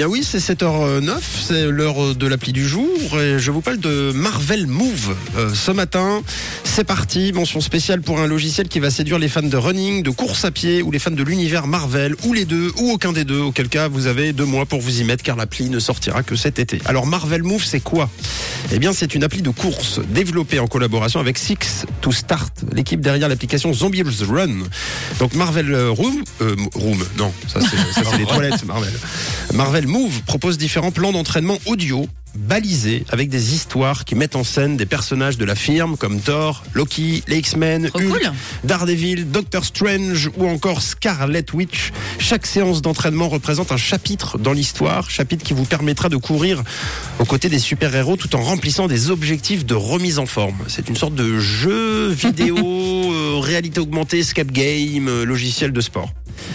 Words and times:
Bien 0.00 0.08
oui, 0.08 0.24
c'est 0.24 0.38
7h09, 0.38 1.18
c'est 1.46 1.66
l'heure 1.66 2.14
de 2.14 2.26
l'appli 2.26 2.54
du 2.54 2.66
jour 2.66 2.88
et 3.20 3.38
je 3.38 3.50
vous 3.50 3.60
parle 3.60 3.76
de 3.76 4.12
Marvel 4.14 4.66
Move. 4.66 5.14
Euh, 5.36 5.52
ce 5.52 5.72
matin, 5.72 6.22
c'est 6.64 6.84
parti, 6.84 7.34
mention 7.34 7.60
spéciale 7.60 8.00
pour 8.00 8.18
un 8.18 8.26
logiciel 8.26 8.66
qui 8.66 8.80
va 8.80 8.90
séduire 8.90 9.18
les 9.18 9.28
fans 9.28 9.42
de 9.42 9.56
running, 9.58 10.02
de 10.02 10.08
course 10.08 10.46
à 10.46 10.50
pied 10.50 10.80
ou 10.80 10.90
les 10.90 10.98
fans 10.98 11.10
de 11.10 11.22
l'univers 11.22 11.66
Marvel 11.66 12.14
ou 12.24 12.32
les 12.32 12.46
deux 12.46 12.72
ou 12.78 12.92
aucun 12.92 13.12
des 13.12 13.24
deux, 13.24 13.40
auquel 13.40 13.68
cas 13.68 13.88
vous 13.88 14.06
avez 14.06 14.32
deux 14.32 14.46
mois 14.46 14.64
pour 14.64 14.80
vous 14.80 15.02
y 15.02 15.04
mettre 15.04 15.22
car 15.22 15.36
l'appli 15.36 15.68
ne 15.68 15.78
sortira 15.78 16.22
que 16.22 16.34
cet 16.34 16.58
été. 16.58 16.80
Alors 16.86 17.06
Marvel 17.06 17.42
Move, 17.42 17.62
c'est 17.62 17.80
quoi? 17.80 18.08
Eh 18.72 18.78
bien 18.78 18.94
c'est 18.94 19.14
une 19.14 19.22
appli 19.22 19.42
de 19.42 19.50
course 19.50 20.00
développée 20.08 20.60
en 20.60 20.66
collaboration 20.66 21.20
avec 21.20 21.36
Six 21.36 21.84
to 22.00 22.10
Start, 22.10 22.64
l'équipe 22.72 23.02
derrière 23.02 23.28
l'application 23.28 23.70
Zombies 23.74 24.02
Run. 24.02 24.60
Donc 25.18 25.34
Marvel 25.34 25.76
Room, 25.76 26.24
euh, 26.40 26.56
Room, 26.74 27.04
non, 27.18 27.34
ça 27.46 27.60
c'est 27.60 28.02
ça, 28.02 28.10
c'est 28.10 28.18
les 28.18 28.24
toilettes 28.24 28.64
Marvel. 28.64 28.94
Marvel 29.54 29.86
Move 29.88 30.22
propose 30.22 30.58
différents 30.58 30.92
plans 30.92 31.12
d'entraînement 31.12 31.58
audio 31.66 32.06
balisés 32.36 33.04
avec 33.10 33.28
des 33.28 33.54
histoires 33.54 34.04
qui 34.04 34.14
mettent 34.14 34.36
en 34.36 34.44
scène 34.44 34.76
des 34.76 34.86
personnages 34.86 35.36
de 35.36 35.44
la 35.44 35.56
firme 35.56 35.96
comme 35.96 36.20
Thor, 36.20 36.62
Loki, 36.74 37.24
les 37.26 37.38
X-Men, 37.38 37.88
Trop 37.88 37.98
Hulk, 37.98 38.08
cool. 38.08 38.32
Daredevil, 38.62 39.30
Doctor 39.30 39.64
Strange 39.64 40.30
ou 40.36 40.46
encore 40.46 40.82
Scarlet 40.82 41.44
Witch. 41.52 41.90
Chaque 42.20 42.46
séance 42.46 42.80
d'entraînement 42.80 43.28
représente 43.28 43.72
un 43.72 43.76
chapitre 43.76 44.38
dans 44.38 44.52
l'histoire, 44.52 45.10
chapitre 45.10 45.44
qui 45.44 45.54
vous 45.54 45.64
permettra 45.64 46.08
de 46.08 46.16
courir 46.16 46.62
aux 47.18 47.24
côtés 47.24 47.48
des 47.48 47.58
super-héros 47.58 48.16
tout 48.16 48.36
en 48.36 48.42
remplissant 48.42 48.86
des 48.86 49.10
objectifs 49.10 49.66
de 49.66 49.74
remise 49.74 50.20
en 50.20 50.26
forme. 50.26 50.58
C'est 50.68 50.88
une 50.88 50.96
sorte 50.96 51.16
de 51.16 51.40
jeu 51.40 52.08
vidéo, 52.10 52.56
euh, 52.62 53.40
réalité 53.40 53.80
augmentée, 53.80 54.20
escape 54.20 54.52
game, 54.52 55.08
euh, 55.08 55.24
logiciel 55.24 55.72
de 55.72 55.80
sport. 55.80 56.10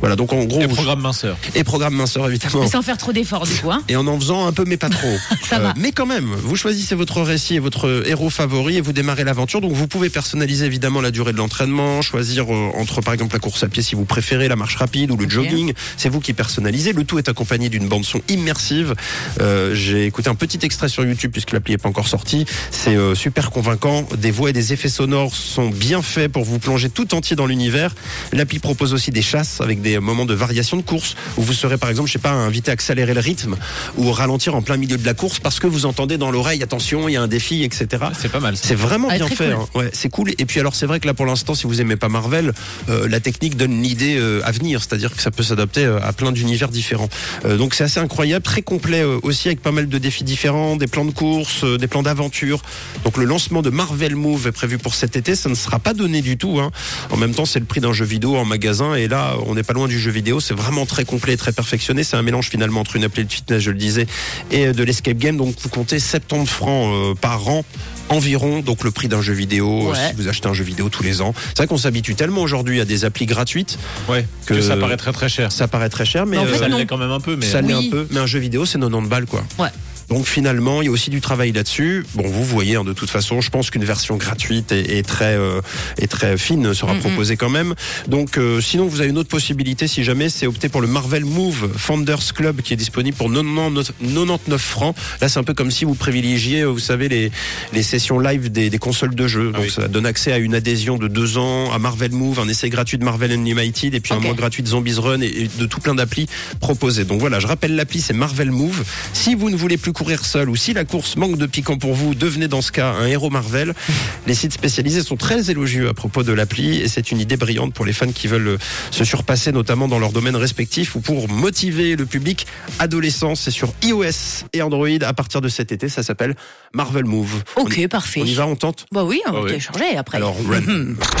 Voilà, 0.00 0.16
donc 0.16 0.32
en 0.32 0.44
gros, 0.44 0.60
Et 0.60 0.68
programme 0.68 1.00
minceur. 1.00 1.36
et 1.54 1.64
programme 1.64 1.94
minceur 1.94 2.28
évidemment. 2.28 2.60
Mais 2.60 2.68
sans 2.68 2.82
faire 2.82 2.96
trop 2.96 3.12
d'efforts 3.12 3.46
du 3.46 3.54
coup. 3.54 3.70
Hein. 3.70 3.82
Et 3.88 3.96
en 3.96 4.06
en 4.06 4.18
faisant 4.18 4.46
un 4.46 4.52
peu, 4.52 4.64
mais 4.66 4.76
pas 4.76 4.88
trop. 4.90 5.16
Ça 5.48 5.58
va. 5.58 5.74
Mais 5.76 5.92
quand 5.92 6.06
même, 6.06 6.26
vous 6.42 6.56
choisissez 6.56 6.94
votre 6.94 7.22
récit 7.22 7.56
et 7.56 7.58
votre 7.58 8.02
héros 8.06 8.30
favori 8.30 8.76
et 8.76 8.80
vous 8.80 8.92
démarrez 8.92 9.24
l'aventure. 9.24 9.60
Donc 9.60 9.72
vous 9.72 9.86
pouvez 9.88 10.10
personnaliser 10.10 10.66
évidemment 10.66 11.00
la 11.00 11.10
durée 11.10 11.32
de 11.32 11.38
l'entraînement, 11.38 12.02
choisir 12.02 12.52
euh, 12.52 12.70
entre 12.76 13.00
par 13.00 13.14
exemple 13.14 13.34
la 13.34 13.40
course 13.40 13.62
à 13.62 13.68
pied 13.68 13.82
si 13.82 13.94
vous 13.94 14.04
préférez, 14.04 14.48
la 14.48 14.56
marche 14.56 14.76
rapide 14.76 15.10
ou 15.10 15.16
le 15.16 15.28
jogging. 15.28 15.72
C'est 15.96 16.08
vous 16.08 16.20
qui 16.20 16.32
personnalisez. 16.32 16.92
Le 16.92 17.04
tout 17.04 17.18
est 17.18 17.28
accompagné 17.28 17.68
d'une 17.68 17.88
bande 17.88 18.04
son 18.04 18.20
immersive. 18.28 18.94
Euh, 19.40 19.74
J'ai 19.74 20.06
écouté 20.06 20.28
un 20.28 20.34
petit 20.34 20.58
extrait 20.62 20.88
sur 20.88 21.04
YouTube 21.04 21.32
puisque 21.32 21.52
l'appli 21.52 21.72
n'est 21.74 21.78
pas 21.78 21.88
encore 21.88 22.08
sortie. 22.08 22.44
C'est 22.70 22.96
euh, 22.96 23.14
super 23.14 23.50
convaincant. 23.50 24.06
Des 24.16 24.30
voix 24.30 24.50
et 24.50 24.52
des 24.52 24.72
effets 24.72 24.88
sonores 24.88 25.34
sont 25.34 25.68
bien 25.68 26.02
faits 26.02 26.30
pour 26.30 26.44
vous 26.44 26.58
plonger 26.58 26.90
tout 26.90 27.14
entier 27.14 27.36
dans 27.36 27.46
l'univers. 27.46 27.94
L'appli 28.32 28.58
propose 28.58 28.92
aussi 28.94 29.10
des 29.10 29.22
chasses 29.22 29.60
avec 29.60 29.75
des 29.76 29.98
moments 29.98 30.24
de 30.24 30.34
variation 30.34 30.76
de 30.76 30.82
course 30.82 31.14
où 31.36 31.42
vous 31.42 31.52
serez 31.52 31.78
par 31.78 31.90
exemple, 31.90 32.08
je 32.08 32.14
sais 32.14 32.18
pas, 32.18 32.32
invité 32.32 32.70
à 32.70 32.74
accélérer 32.74 33.14
le 33.14 33.20
rythme 33.20 33.56
ou 33.96 34.10
ralentir 34.12 34.54
en 34.54 34.62
plein 34.62 34.76
milieu 34.76 34.96
de 34.96 35.06
la 35.06 35.14
course 35.14 35.38
parce 35.38 35.60
que 35.60 35.66
vous 35.66 35.86
entendez 35.86 36.18
dans 36.18 36.30
l'oreille 36.30 36.62
attention, 36.62 37.08
il 37.08 37.12
y 37.12 37.16
a 37.16 37.22
un 37.22 37.28
défi, 37.28 37.62
etc. 37.64 38.04
C'est 38.18 38.30
pas 38.30 38.40
mal. 38.40 38.56
ça. 38.56 38.62
C'est 38.68 38.74
vraiment 38.74 39.08
Ah, 39.10 39.16
bien 39.16 39.26
fait. 39.28 39.52
cool. 39.52 39.52
hein. 39.54 39.66
Ouais, 39.74 39.90
c'est 39.92 40.08
cool. 40.08 40.30
Et 40.38 40.44
puis 40.44 40.60
alors 40.60 40.74
c'est 40.74 40.86
vrai 40.86 41.00
que 41.00 41.06
là 41.06 41.14
pour 41.14 41.26
l'instant, 41.26 41.54
si 41.54 41.66
vous 41.66 41.80
aimez 41.80 41.96
pas 41.96 42.08
Marvel, 42.08 42.52
euh, 42.88 43.08
la 43.08 43.20
technique 43.20 43.56
donne 43.56 43.82
l'idée 43.82 44.16
euh, 44.18 44.40
à 44.44 44.52
venir, 44.52 44.80
c'est-à-dire 44.80 45.14
que 45.14 45.22
ça 45.22 45.30
peut 45.30 45.42
s'adapter 45.42 45.84
euh, 45.84 45.98
à 46.02 46.12
plein 46.12 46.32
d'univers 46.32 46.68
différents. 46.68 47.08
Euh, 47.44 47.56
donc 47.56 47.74
c'est 47.74 47.84
assez 47.84 48.00
incroyable, 48.00 48.44
très 48.44 48.62
complet 48.62 49.02
euh, 49.02 49.18
aussi 49.22 49.48
avec 49.48 49.60
pas 49.62 49.72
mal 49.72 49.88
de 49.88 49.98
défis 49.98 50.24
différents, 50.24 50.76
des 50.76 50.86
plans 50.86 51.04
de 51.04 51.10
course, 51.12 51.64
euh, 51.64 51.78
des 51.78 51.86
plans 51.86 52.02
d'aventure. 52.02 52.60
Donc 53.04 53.16
le 53.16 53.24
lancement 53.24 53.62
de 53.62 53.70
Marvel 53.70 54.14
Move 54.16 54.46
est 54.48 54.52
prévu 54.52 54.78
pour 54.78 54.94
cet 54.94 55.16
été. 55.16 55.34
Ça 55.36 55.48
ne 55.48 55.54
sera 55.54 55.78
pas 55.78 55.94
donné 55.94 56.22
du 56.22 56.36
tout. 56.36 56.58
Hein. 56.60 56.70
En 57.10 57.16
même 57.16 57.34
temps, 57.34 57.44
c'est 57.46 57.58
le 57.60 57.64
prix 57.64 57.80
d'un 57.80 57.92
jeu 57.92 58.04
vidéo 58.04 58.36
en 58.36 58.44
magasin 58.44 58.94
et 58.94 59.08
là, 59.08 59.34
on 59.46 59.54
n'est 59.54 59.62
pas 59.66 59.72
loin 59.72 59.88
du 59.88 59.98
jeu 59.98 60.10
vidéo. 60.10 60.40
C'est 60.40 60.54
vraiment 60.54 60.86
très 60.86 61.04
complet, 61.04 61.34
et 61.34 61.36
très 61.36 61.52
perfectionné. 61.52 62.04
C'est 62.04 62.16
un 62.16 62.22
mélange 62.22 62.48
finalement 62.48 62.80
entre 62.80 62.96
une 62.96 63.04
appli 63.04 63.24
de 63.24 63.32
fitness, 63.32 63.60
je 63.62 63.70
le 63.70 63.76
disais, 63.78 64.06
et 64.50 64.66
euh, 64.68 64.72
de 64.72 64.82
l'escape 64.84 65.18
game. 65.18 65.36
Donc 65.36 65.54
vous 65.60 65.68
comptez 65.68 65.98
70 65.98 66.46
francs 66.46 66.92
euh, 66.94 67.14
par 67.14 67.48
an 67.48 67.64
environ, 68.08 68.60
donc 68.60 68.84
le 68.84 68.92
prix 68.92 69.08
d'un 69.08 69.20
jeu 69.20 69.32
vidéo, 69.34 69.88
euh, 69.88 69.90
Ouais. 69.92 69.98
si 70.10 70.14
vous 70.16 70.28
achetez 70.28 70.48
un 70.48 70.54
jeu 70.54 70.62
vidéo 70.62 70.88
tous 70.88 71.02
les 71.02 71.20
ans. 71.20 71.34
C'est 71.48 71.56
vrai 71.58 71.66
qu'on 71.66 71.76
s'habitue 71.76 72.14
tellement 72.14 72.40
aujourd'hui 72.42 72.80
à 72.80 72.84
des 72.84 73.04
applis 73.04 73.26
gratuites 73.26 73.78
Ouais. 74.08 74.24
que- 74.46 74.54
Que 74.54 74.60
ça 74.60 74.76
paraît 74.76 74.96
très 74.96 75.12
très 75.12 75.28
cher. 75.28 75.50
ça 75.50 75.66
paraît 75.66 75.88
très 75.88 76.04
cher, 76.04 76.24
mais 76.24 76.38
En 76.38 76.44
fait, 76.46 76.52
euh, 76.54 76.58
ça 76.58 76.68
l'est 76.68 76.86
quand 76.86 76.98
même 76.98 77.10
un 77.10 77.18
peu, 77.20 77.34
mais 77.34 77.44
ça 77.46 77.60
l'est 77.60 77.74
Oui. 77.74 77.88
un 77.88 77.90
peu. 77.90 78.06
Mais 78.12 78.20
un 78.20 78.26
jeu 78.26 78.38
vidéo, 78.38 78.64
c'est 78.64 78.78
90 78.78 79.08
balles, 79.08 79.26
quoi. 79.26 79.44
Ouais. 79.58 79.68
Donc 80.08 80.26
finalement, 80.26 80.82
il 80.82 80.86
y 80.86 80.88
a 80.88 80.90
aussi 80.92 81.10
du 81.10 81.20
travail 81.20 81.52
là-dessus. 81.52 82.04
Bon, 82.14 82.26
vous 82.26 82.44
voyez, 82.44 82.76
hein, 82.76 82.84
de 82.84 82.92
toute 82.92 83.10
façon, 83.10 83.40
je 83.40 83.50
pense 83.50 83.70
qu'une 83.70 83.84
version 83.84 84.16
gratuite 84.16 84.70
et, 84.72 84.98
et 84.98 85.02
très 85.02 85.36
euh, 85.36 85.60
et 85.98 86.06
très 86.06 86.38
fine 86.38 86.74
sera 86.74 86.94
proposée 86.94 87.36
quand 87.36 87.50
même. 87.50 87.74
Donc, 88.06 88.38
euh, 88.38 88.60
sinon, 88.60 88.86
vous 88.86 89.00
avez 89.00 89.10
une 89.10 89.18
autre 89.18 89.28
possibilité, 89.28 89.88
si 89.88 90.04
jamais, 90.04 90.28
c'est 90.28 90.46
opter 90.46 90.68
pour 90.68 90.80
le 90.80 90.86
Marvel 90.86 91.24
Move 91.24 91.72
Founders 91.76 92.34
Club 92.34 92.60
qui 92.62 92.72
est 92.72 92.76
disponible 92.76 93.16
pour 93.16 93.28
99, 93.28 93.92
99 94.00 94.60
francs. 94.60 94.96
Là, 95.20 95.28
c'est 95.28 95.38
un 95.38 95.44
peu 95.44 95.54
comme 95.54 95.70
si 95.70 95.84
vous 95.84 95.94
privilégiez, 95.94 96.60
euh, 96.62 96.66
vous 96.66 96.78
savez, 96.78 97.08
les 97.08 97.32
les 97.72 97.82
sessions 97.82 98.18
live 98.18 98.50
des, 98.50 98.70
des 98.70 98.78
consoles 98.78 99.14
de 99.14 99.26
jeu. 99.26 99.50
Ah 99.52 99.56
Donc, 99.56 99.66
oui. 99.66 99.72
ça 99.72 99.88
donne 99.88 100.06
accès 100.06 100.32
à 100.32 100.38
une 100.38 100.54
adhésion 100.54 100.98
de 100.98 101.08
deux 101.08 101.36
ans 101.38 101.72
à 101.72 101.78
Marvel 101.78 102.12
Move, 102.12 102.38
un 102.38 102.48
essai 102.48 102.70
gratuit 102.70 102.98
de 102.98 103.04
Marvel 103.04 103.32
Unlimited 103.32 103.94
et 103.94 104.00
puis 104.00 104.14
un 104.14 104.20
mois 104.20 104.34
gratuit 104.34 104.62
de 104.62 104.68
Zombies 104.68 104.94
Run 104.94 105.20
et, 105.20 105.26
et 105.26 105.50
de 105.58 105.66
tout 105.66 105.80
plein 105.80 105.94
d'applis 105.94 106.26
proposées. 106.60 107.04
Donc 107.04 107.20
voilà, 107.20 107.40
je 107.40 107.46
rappelle 107.46 107.74
l'appli, 107.74 108.00
c'est 108.00 108.12
Marvel 108.12 108.50
Move. 108.50 108.84
Si 109.12 109.34
vous 109.34 109.50
ne 109.50 109.56
voulez 109.56 109.76
plus 109.76 109.92
courir 109.96 110.26
seul 110.26 110.50
ou 110.50 110.56
si 110.56 110.74
la 110.74 110.84
course 110.84 111.16
manque 111.16 111.38
de 111.38 111.46
piquant 111.46 111.78
pour 111.78 111.94
vous, 111.94 112.14
devenez 112.14 112.48
dans 112.48 112.60
ce 112.60 112.70
cas 112.70 112.90
un 112.92 113.06
héros 113.06 113.30
Marvel. 113.30 113.72
Les 114.26 114.34
sites 114.34 114.52
spécialisés 114.52 115.00
sont 115.02 115.16
très 115.16 115.50
élogieux 115.50 115.88
à 115.88 115.94
propos 115.94 116.22
de 116.22 116.32
l'appli 116.34 116.80
et 116.82 116.88
c'est 116.88 117.10
une 117.12 117.18
idée 117.18 117.38
brillante 117.38 117.72
pour 117.72 117.86
les 117.86 117.94
fans 117.94 118.12
qui 118.12 118.26
veulent 118.26 118.58
se 118.90 119.04
surpasser 119.04 119.52
notamment 119.52 119.88
dans 119.88 119.98
leur 119.98 120.12
domaine 120.12 120.36
respectif 120.36 120.96
ou 120.96 121.00
pour 121.00 121.30
motiver 121.30 121.96
le 121.96 122.04
public 122.04 122.46
adolescent. 122.78 123.34
C'est 123.36 123.50
sur 123.50 123.72
iOS 123.82 124.44
et 124.52 124.60
Android 124.60 124.86
à 125.00 125.12
partir 125.14 125.40
de 125.40 125.48
cet 125.48 125.72
été. 125.72 125.88
Ça 125.88 126.02
s'appelle 126.02 126.34
Marvel 126.74 127.06
Move. 127.06 127.42
Ok, 127.56 127.72
On 127.78 127.80
y- 127.82 127.88
parfait. 127.88 128.20
On 128.22 128.26
y 128.26 128.34
va, 128.34 128.46
on 128.46 128.54
tente 128.56 128.84
Bah 128.92 129.02
oui, 129.04 129.22
on 129.26 129.30
Ah 129.30 129.32
va 129.32 129.40
oui. 129.40 129.46
télécharger 129.48 129.96
après. 129.96 130.18
Alors, 130.18 130.36
run. 130.46 130.60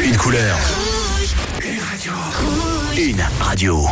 Une 0.00 0.16
couleur. 0.16 0.56
Une 2.96 3.22
radio. 3.40 3.86